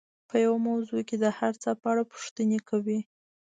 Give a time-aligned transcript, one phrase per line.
[0.29, 2.99] په يوه موضوع کې د هر څه په اړه پوښتنې کوي.